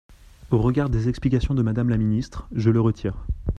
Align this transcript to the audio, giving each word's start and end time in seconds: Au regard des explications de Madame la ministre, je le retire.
Au 0.49 0.57
regard 0.57 0.89
des 0.89 1.09
explications 1.09 1.53
de 1.53 1.61
Madame 1.61 1.89
la 1.89 1.97
ministre, 1.99 2.47
je 2.55 2.71
le 2.71 2.81
retire. 2.81 3.23